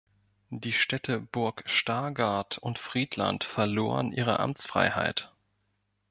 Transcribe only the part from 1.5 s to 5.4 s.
Stargard und Friedland verloren ihre Amtsfreiheit.